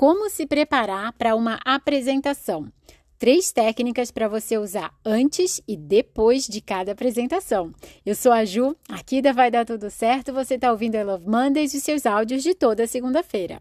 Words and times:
Como 0.00 0.30
se 0.30 0.46
preparar 0.46 1.12
para 1.12 1.36
uma 1.36 1.60
apresentação? 1.62 2.72
Três 3.18 3.52
técnicas 3.52 4.10
para 4.10 4.28
você 4.28 4.56
usar 4.56 4.94
antes 5.04 5.60
e 5.68 5.76
depois 5.76 6.46
de 6.46 6.62
cada 6.62 6.92
apresentação. 6.92 7.70
Eu 8.06 8.14
sou 8.14 8.32
a 8.32 8.46
Ju, 8.46 8.74
aqui 8.88 9.20
da 9.20 9.30
Vai 9.32 9.50
Dar 9.50 9.66
Tudo 9.66 9.90
Certo. 9.90 10.32
Você 10.32 10.54
está 10.54 10.72
ouvindo 10.72 10.94
I 10.94 11.04
Love 11.04 11.28
Mondays 11.28 11.74
e 11.74 11.82
seus 11.82 12.06
áudios 12.06 12.42
de 12.42 12.54
toda 12.54 12.86
segunda-feira. 12.86 13.60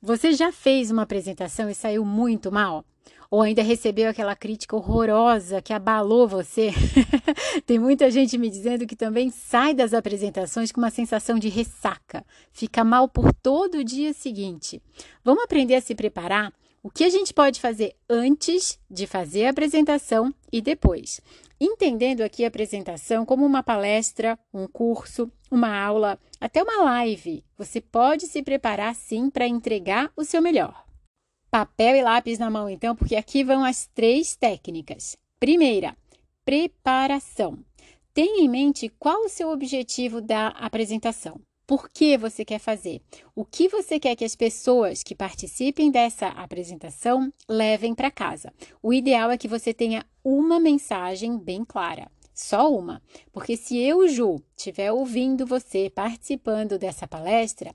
Você 0.00 0.32
já 0.32 0.50
fez 0.50 0.90
uma 0.90 1.02
apresentação 1.02 1.68
e 1.68 1.74
saiu 1.74 2.06
muito 2.06 2.50
mal? 2.50 2.86
Ou 3.30 3.42
ainda 3.42 3.62
recebeu 3.62 4.08
aquela 4.08 4.36
crítica 4.36 4.76
horrorosa 4.76 5.60
que 5.60 5.72
abalou 5.72 6.28
você? 6.28 6.70
Tem 7.66 7.78
muita 7.78 8.10
gente 8.10 8.38
me 8.38 8.48
dizendo 8.48 8.86
que 8.86 8.96
também 8.96 9.30
sai 9.30 9.74
das 9.74 9.92
apresentações 9.92 10.70
com 10.70 10.80
uma 10.80 10.90
sensação 10.90 11.38
de 11.38 11.48
ressaca, 11.48 12.24
fica 12.52 12.84
mal 12.84 13.08
por 13.08 13.32
todo 13.32 13.78
o 13.78 13.84
dia 13.84 14.12
seguinte. 14.12 14.82
Vamos 15.24 15.44
aprender 15.44 15.74
a 15.74 15.80
se 15.80 15.94
preparar? 15.94 16.52
O 16.86 16.90
que 16.90 17.02
a 17.02 17.10
gente 17.10 17.34
pode 17.34 17.60
fazer 17.60 17.96
antes 18.08 18.78
de 18.88 19.08
fazer 19.08 19.46
a 19.46 19.50
apresentação 19.50 20.32
e 20.52 20.62
depois? 20.62 21.20
Entendendo 21.60 22.20
aqui 22.20 22.44
a 22.44 22.48
apresentação 22.48 23.26
como 23.26 23.44
uma 23.44 23.60
palestra, 23.60 24.38
um 24.54 24.68
curso, 24.68 25.28
uma 25.50 25.76
aula, 25.76 26.16
até 26.40 26.62
uma 26.62 26.84
live, 26.84 27.42
você 27.58 27.80
pode 27.80 28.28
se 28.28 28.40
preparar 28.40 28.94
sim 28.94 29.28
para 29.28 29.48
entregar 29.48 30.12
o 30.14 30.22
seu 30.22 30.40
melhor. 30.40 30.85
Papel 31.56 31.96
e 31.96 32.02
lápis 32.02 32.38
na 32.38 32.50
mão, 32.50 32.68
então, 32.68 32.94
porque 32.94 33.16
aqui 33.16 33.42
vão 33.42 33.64
as 33.64 33.86
três 33.94 34.36
técnicas. 34.36 35.16
Primeira, 35.40 35.96
preparação. 36.44 37.58
Tenha 38.12 38.44
em 38.44 38.46
mente 38.46 38.90
qual 38.98 39.24
o 39.24 39.28
seu 39.30 39.48
objetivo 39.48 40.20
da 40.20 40.48
apresentação. 40.48 41.40
Por 41.66 41.88
que 41.88 42.18
você 42.18 42.44
quer 42.44 42.58
fazer? 42.58 43.00
O 43.34 43.42
que 43.42 43.70
você 43.70 43.98
quer 43.98 44.14
que 44.16 44.24
as 44.26 44.36
pessoas 44.36 45.02
que 45.02 45.14
participem 45.14 45.90
dessa 45.90 46.26
apresentação 46.26 47.32
levem 47.48 47.94
para 47.94 48.10
casa? 48.10 48.52
O 48.82 48.92
ideal 48.92 49.30
é 49.30 49.38
que 49.38 49.48
você 49.48 49.72
tenha 49.72 50.04
uma 50.22 50.60
mensagem 50.60 51.38
bem 51.38 51.64
clara. 51.64 52.10
Só 52.34 52.70
uma. 52.70 53.00
Porque 53.32 53.56
se 53.56 53.78
eu, 53.78 54.06
Ju, 54.06 54.42
estiver 54.54 54.92
ouvindo 54.92 55.46
você 55.46 55.88
participando 55.88 56.78
dessa 56.78 57.08
palestra, 57.08 57.74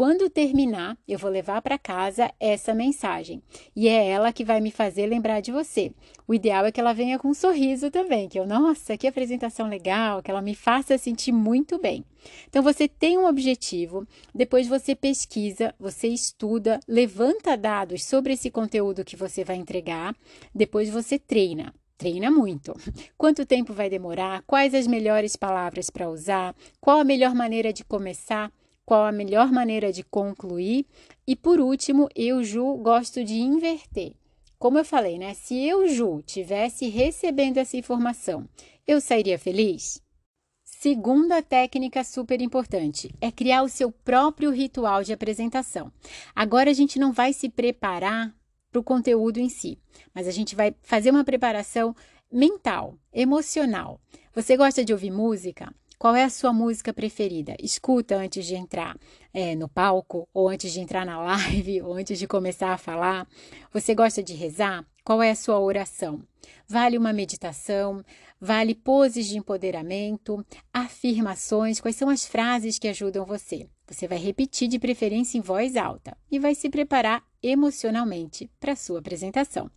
quando 0.00 0.30
terminar, 0.30 0.96
eu 1.06 1.18
vou 1.18 1.30
levar 1.30 1.60
para 1.60 1.76
casa 1.76 2.32
essa 2.40 2.72
mensagem 2.72 3.42
e 3.76 3.86
é 3.86 4.08
ela 4.08 4.32
que 4.32 4.46
vai 4.46 4.58
me 4.58 4.70
fazer 4.70 5.04
lembrar 5.04 5.40
de 5.40 5.52
você. 5.52 5.92
O 6.26 6.32
ideal 6.32 6.64
é 6.64 6.72
que 6.72 6.80
ela 6.80 6.94
venha 6.94 7.18
com 7.18 7.28
um 7.28 7.34
sorriso 7.34 7.90
também, 7.90 8.26
que 8.26 8.40
eu, 8.40 8.46
nossa, 8.46 8.96
que 8.96 9.06
apresentação 9.06 9.68
legal, 9.68 10.22
que 10.22 10.30
ela 10.30 10.40
me 10.40 10.54
faça 10.54 10.96
sentir 10.96 11.32
muito 11.32 11.78
bem. 11.78 12.02
Então 12.48 12.62
você 12.62 12.88
tem 12.88 13.18
um 13.18 13.26
objetivo, 13.26 14.08
depois 14.34 14.66
você 14.66 14.94
pesquisa, 14.94 15.74
você 15.78 16.08
estuda, 16.08 16.80
levanta 16.88 17.54
dados 17.54 18.02
sobre 18.02 18.32
esse 18.32 18.50
conteúdo 18.50 19.04
que 19.04 19.16
você 19.16 19.44
vai 19.44 19.56
entregar, 19.56 20.16
depois 20.54 20.88
você 20.88 21.18
treina. 21.18 21.74
Treina 21.98 22.30
muito. 22.30 22.74
Quanto 23.18 23.44
tempo 23.44 23.74
vai 23.74 23.90
demorar? 23.90 24.42
Quais 24.46 24.74
as 24.74 24.86
melhores 24.86 25.36
palavras 25.36 25.90
para 25.90 26.08
usar? 26.08 26.56
Qual 26.80 26.98
a 26.98 27.04
melhor 27.04 27.34
maneira 27.34 27.70
de 27.70 27.84
começar? 27.84 28.50
Qual 28.84 29.04
a 29.04 29.12
melhor 29.12 29.52
maneira 29.52 29.92
de 29.92 30.02
concluir. 30.02 30.86
E 31.26 31.36
por 31.36 31.60
último, 31.60 32.08
eu, 32.14 32.42
Ju, 32.42 32.76
gosto 32.76 33.24
de 33.24 33.38
inverter. 33.38 34.14
Como 34.58 34.78
eu 34.78 34.84
falei, 34.84 35.18
né? 35.18 35.32
Se 35.34 35.56
eu, 35.64 35.88
Ju, 35.88 36.22
tivesse 36.22 36.88
recebendo 36.88 37.58
essa 37.58 37.76
informação, 37.76 38.48
eu 38.86 39.00
sairia 39.00 39.38
feliz? 39.38 40.02
Segunda 40.62 41.42
técnica 41.42 42.02
super 42.02 42.40
importante 42.40 43.14
é 43.20 43.30
criar 43.30 43.62
o 43.62 43.68
seu 43.68 43.90
próprio 43.92 44.50
ritual 44.50 45.02
de 45.02 45.12
apresentação. 45.12 45.92
Agora 46.34 46.70
a 46.70 46.72
gente 46.72 46.98
não 46.98 47.12
vai 47.12 47.32
se 47.32 47.48
preparar 47.48 48.34
para 48.70 48.80
o 48.80 48.84
conteúdo 48.84 49.38
em 49.38 49.48
si, 49.48 49.78
mas 50.14 50.26
a 50.26 50.30
gente 50.30 50.56
vai 50.56 50.74
fazer 50.82 51.10
uma 51.10 51.24
preparação 51.24 51.94
mental, 52.32 52.96
emocional. 53.12 54.00
Você 54.34 54.56
gosta 54.56 54.84
de 54.84 54.92
ouvir 54.92 55.10
música? 55.10 55.70
Qual 56.00 56.16
é 56.16 56.24
a 56.24 56.30
sua 56.30 56.50
música 56.50 56.94
preferida? 56.94 57.54
Escuta 57.62 58.16
antes 58.16 58.46
de 58.46 58.54
entrar 58.54 58.96
é, 59.34 59.54
no 59.54 59.68
palco, 59.68 60.26
ou 60.32 60.48
antes 60.48 60.72
de 60.72 60.80
entrar 60.80 61.04
na 61.04 61.20
live, 61.22 61.82
ou 61.82 61.92
antes 61.92 62.18
de 62.18 62.26
começar 62.26 62.72
a 62.72 62.78
falar. 62.78 63.28
Você 63.70 63.94
gosta 63.94 64.22
de 64.22 64.32
rezar? 64.32 64.82
Qual 65.04 65.22
é 65.22 65.30
a 65.30 65.34
sua 65.34 65.60
oração? 65.60 66.22
Vale 66.66 66.96
uma 66.96 67.12
meditação? 67.12 68.02
Vale 68.40 68.74
poses 68.74 69.26
de 69.26 69.36
empoderamento? 69.36 70.42
Afirmações? 70.72 71.82
Quais 71.82 71.96
são 71.96 72.08
as 72.08 72.24
frases 72.24 72.78
que 72.78 72.88
ajudam 72.88 73.26
você? 73.26 73.68
Você 73.86 74.08
vai 74.08 74.16
repetir 74.16 74.68
de 74.68 74.78
preferência 74.78 75.36
em 75.36 75.42
voz 75.42 75.76
alta 75.76 76.16
e 76.30 76.38
vai 76.38 76.54
se 76.54 76.70
preparar 76.70 77.22
emocionalmente 77.42 78.50
para 78.58 78.72
a 78.72 78.76
sua 78.76 79.00
apresentação. 79.00 79.70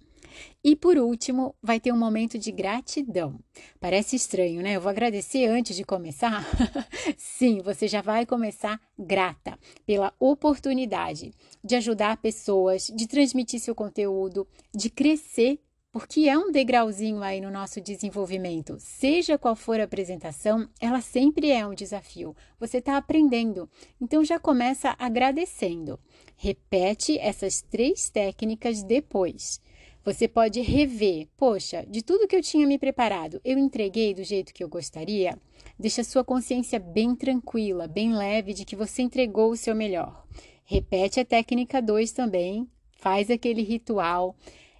E 0.63 0.75
por 0.75 0.97
último, 0.97 1.55
vai 1.61 1.79
ter 1.79 1.91
um 1.91 1.97
momento 1.97 2.37
de 2.37 2.51
gratidão. 2.51 3.39
Parece 3.79 4.15
estranho, 4.15 4.61
né? 4.61 4.75
Eu 4.75 4.81
vou 4.81 4.89
agradecer 4.89 5.45
antes 5.47 5.75
de 5.75 5.83
começar? 5.83 6.45
Sim, 7.17 7.61
você 7.61 7.87
já 7.87 8.01
vai 8.01 8.25
começar 8.25 8.79
grata 8.97 9.57
pela 9.85 10.13
oportunidade 10.19 11.33
de 11.63 11.75
ajudar 11.75 12.17
pessoas, 12.17 12.87
de 12.87 13.07
transmitir 13.07 13.59
seu 13.59 13.75
conteúdo, 13.75 14.47
de 14.73 14.89
crescer 14.89 15.59
porque 15.93 16.27
é 16.27 16.35
um 16.35 16.51
degrauzinho 16.51 17.21
aí 17.21 17.39
no 17.39 17.51
nosso 17.51 17.79
desenvolvimento. 17.79 18.77
Seja 18.79 19.37
qual 19.37 19.55
for 19.55 19.79
a 19.79 19.83
apresentação, 19.83 20.67
ela 20.81 21.01
sempre 21.01 21.51
é 21.51 21.67
um 21.67 21.75
desafio. 21.75 22.35
Você 22.59 22.79
está 22.79 22.97
aprendendo, 22.97 23.69
então 24.01 24.25
já 24.25 24.39
começa 24.39 24.95
agradecendo. 24.97 25.99
Repete 26.35 27.19
essas 27.19 27.61
três 27.61 28.09
técnicas 28.09 28.81
depois. 28.81 29.61
Você 30.05 30.27
pode 30.27 30.59
rever, 30.59 31.29
poxa, 31.37 31.85
de 31.87 32.01
tudo 32.01 32.27
que 32.27 32.35
eu 32.35 32.41
tinha 32.41 32.67
me 32.67 32.77
preparado, 32.77 33.39
eu 33.41 33.57
entreguei 33.57 34.13
do 34.13 34.21
jeito 34.21 34.53
que 34.53 34.61
eu 34.61 34.67
gostaria? 34.67 35.37
Deixa 35.79 36.03
sua 36.03 36.25
consciência 36.25 36.77
bem 36.77 37.15
tranquila, 37.15 37.87
bem 37.87 38.13
leve 38.13 38.53
de 38.53 38.65
que 38.65 38.75
você 38.75 39.01
entregou 39.01 39.51
o 39.51 39.55
seu 39.55 39.73
melhor. 39.73 40.25
Repete 40.65 41.21
a 41.21 41.25
técnica 41.25 41.81
2 41.81 42.11
também, 42.11 42.67
faz 42.97 43.31
aquele 43.31 43.61
ritual, 43.61 44.35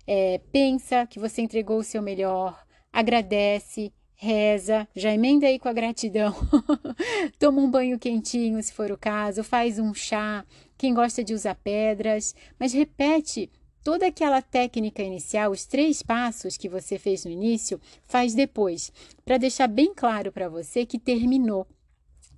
é, 0.06 0.42
pensa 0.52 1.08
que 1.08 1.20
você 1.20 1.42
entregou 1.42 1.78
o 1.78 1.84
seu 1.84 2.02
melhor, 2.02 2.62
agradece, 2.92 3.94
reza, 4.14 4.86
já 4.94 5.14
emenda 5.14 5.48
aí 5.48 5.58
com 5.58 5.70
a 5.70 5.74
gratidão. 5.74 6.36
Toma 7.40 7.62
um 7.62 7.72
banho 7.72 7.98
quentinho, 7.98 8.62
se 8.62 8.74
for 8.74 8.92
o 8.92 8.98
caso, 8.98 9.42
faz 9.42 9.80
um 9.80 9.94
chá. 9.94 10.46
Quem 10.78 10.94
gosta 10.94 11.24
de 11.24 11.34
usar 11.34 11.56
pedras, 11.56 12.36
mas 12.60 12.74
repete 12.74 13.50
Toda 13.84 14.08
aquela 14.08 14.42
técnica 14.42 15.04
inicial, 15.04 15.52
os 15.52 15.66
três 15.66 16.02
passos 16.02 16.56
que 16.56 16.70
você 16.70 16.98
fez 16.98 17.26
no 17.26 17.32
início, 17.32 17.82
faz 18.06 18.34
depois, 18.34 18.94
para 19.26 19.38
deixar 19.38 19.68
bem 19.68 19.94
claro 19.94 20.32
para 20.32 20.48
você 20.48 20.86
que 20.86 20.98
terminou, 20.98 21.68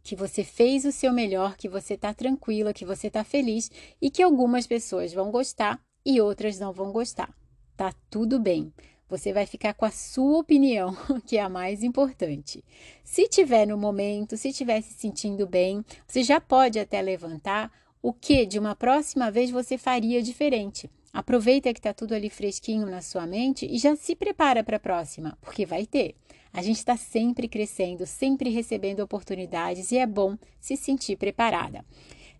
que 0.02 0.16
você 0.16 0.44
fez 0.44 0.86
o 0.86 0.92
seu 0.92 1.14
melhor, 1.14 1.56
que 1.56 1.70
você 1.70 1.94
está 1.94 2.16
tranquila, 2.16 2.74
que 2.74 2.84
você 2.84 3.08
está 3.08 3.24
feliz 3.24 3.70
e 4.02 4.10
que 4.10 4.24
algumas 4.24 4.66
pessoas 4.66 5.14
vão 5.14 5.30
gostar 5.30 5.80
e 6.04 6.20
outras 6.20 6.58
não 6.58 6.74
vão 6.74 6.92
gostar. 6.92 7.32
Tá 7.78 7.94
tudo 8.10 8.40
bem. 8.40 8.74
Você 9.08 9.32
vai 9.32 9.46
ficar 9.46 9.76
com 9.76 9.86
a 9.86 9.92
sua 9.92 10.40
opinião, 10.40 10.98
que 11.28 11.38
é 11.38 11.42
a 11.42 11.50
mais 11.50 11.84
importante. 11.84 12.66
Se 13.04 13.28
tiver 13.28 13.68
no 13.68 13.78
momento, 13.78 14.36
se 14.36 14.50
estiver 14.50 14.82
se 14.82 14.94
sentindo 14.94 15.46
bem, 15.46 15.86
você 16.08 16.24
já 16.24 16.42
pode 16.42 16.80
até 16.80 17.00
levantar 17.04 17.72
o 18.02 18.12
que 18.12 18.48
de 18.48 18.58
uma 18.58 18.76
próxima 18.76 19.30
vez 19.30 19.52
você 19.52 19.78
faria 19.78 20.24
diferente. 20.24 20.90
Aproveita 21.16 21.72
que 21.72 21.80
está 21.80 21.94
tudo 21.94 22.14
ali 22.14 22.30
fresquinho 22.30 22.86
na 22.88 23.02
sua 23.02 23.26
mente 23.26 23.66
e 23.66 23.78
já 23.78 23.96
se 23.96 24.18
prepara 24.18 24.66
para 24.66 24.76
a 24.76 24.80
próxima, 24.82 25.38
porque 25.40 25.66
vai 25.66 25.86
ter. 25.86 26.14
A 26.52 26.62
gente 26.62 26.76
está 26.76 26.98
sempre 26.98 27.48
crescendo, 27.48 28.06
sempre 28.06 28.50
recebendo 28.50 29.00
oportunidades 29.00 29.94
e 29.94 29.98
é 29.98 30.06
bom 30.06 30.38
se 30.60 30.76
sentir 30.76 31.16
preparada. 31.16 31.86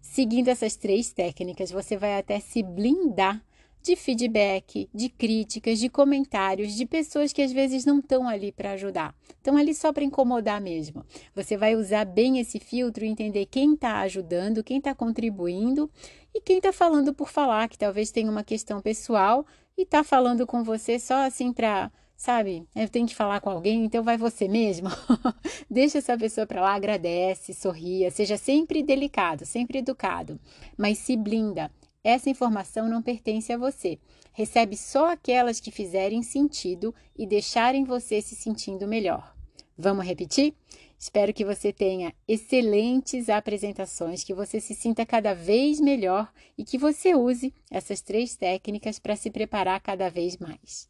Seguindo 0.02 0.50
essas 0.50 0.76
três 0.76 1.14
técnicas, 1.14 1.72
você 1.72 1.96
vai 1.96 2.20
até 2.20 2.38
se 2.42 2.62
blindar 2.62 3.42
de 3.86 3.96
feedback, 3.96 4.90
de 4.92 5.10
críticas, 5.10 5.78
de 5.78 5.90
comentários, 5.90 6.74
de 6.74 6.88
pessoas 6.88 7.32
que 7.32 7.42
às 7.44 7.54
vezes 7.54 7.86
não 7.86 8.00
estão 8.00 8.28
ali 8.28 8.52
para 8.52 8.72
ajudar, 8.72 9.16
estão 9.30 9.56
ali 9.56 9.76
só 9.76 9.94
para 9.94 10.04
incomodar 10.04 10.60
mesmo. 10.60 11.06
Você 11.36 11.56
vai 11.56 11.76
usar 11.76 12.04
bem 12.04 12.40
esse 12.40 12.60
filtro 12.60 13.06
e 13.06 13.08
entender 13.08 13.46
quem 13.46 13.76
está 13.76 14.00
ajudando, 14.00 14.64
quem 14.64 14.80
está 14.80 14.96
contribuindo 14.96 15.88
e 16.34 16.42
quem 16.42 16.58
está 16.58 16.74
falando 16.74 17.14
por 17.14 17.30
falar, 17.30 17.70
que 17.70 17.78
talvez 17.78 18.10
tenha 18.10 18.32
uma 18.32 18.44
questão 18.44 18.82
pessoal 18.82 19.46
e 19.78 19.84
está 19.84 20.04
falando 20.04 20.48
com 20.48 20.64
você 20.64 20.98
só 20.98 21.24
assim 21.24 21.54
para 21.54 21.92
sabe? 22.18 22.66
Eu 22.76 22.90
tenho 22.90 23.06
que 23.06 23.14
falar 23.14 23.40
com 23.42 23.50
alguém, 23.50 23.86
então 23.86 24.02
vai 24.02 24.18
você 24.18 24.48
mesmo. 24.48 24.90
Deixa 25.70 26.00
essa 26.00 26.18
pessoa 26.18 26.48
para 26.48 26.62
lá, 26.62 26.74
agradece, 26.74 27.54
sorria, 27.54 28.10
seja 28.10 28.38
sempre 28.38 28.82
delicado, 28.82 29.46
sempre 29.46 29.80
educado, 29.80 30.40
mas 30.78 30.98
se 30.98 31.16
blinda. 31.16 31.70
Essa 32.06 32.30
informação 32.30 32.88
não 32.88 33.02
pertence 33.02 33.52
a 33.52 33.58
você. 33.58 33.98
Recebe 34.32 34.78
só 34.78 35.12
aquelas 35.12 35.60
que 35.60 35.72
fizerem 35.72 36.22
sentido 36.22 36.94
e 37.18 37.26
deixarem 37.26 37.84
você 37.84 38.22
se 38.22 38.36
sentindo 38.36 38.88
melhor. 38.88 39.36
Vamos 39.76 40.06
repetir? 40.06 40.54
Espero 41.00 41.34
que 41.34 41.44
você 41.44 41.74
tenha 41.74 42.14
excelentes 42.28 43.28
apresentações, 43.28 44.24
que 44.24 44.36
você 44.36 44.62
se 44.62 44.76
sinta 44.76 45.04
cada 45.04 45.34
vez 45.34 45.80
melhor 45.80 46.32
e 46.56 46.64
que 46.64 46.78
você 46.78 47.16
use 47.16 47.52
essas 47.72 48.02
três 48.02 48.36
técnicas 48.36 49.00
para 49.00 49.16
se 49.16 49.32
preparar 49.32 49.82
cada 49.82 50.08
vez 50.08 50.38
mais. 50.38 50.88